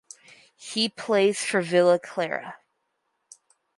He 0.55 0.89
plays 0.89 1.45
for 1.45 1.61
Villa 1.61 1.99
Clara. 1.99 2.57